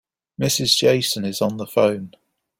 [0.41, 0.75] Mrs.
[0.77, 2.15] Jason is on the phone.